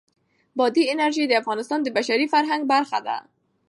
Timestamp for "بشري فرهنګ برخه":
1.97-2.99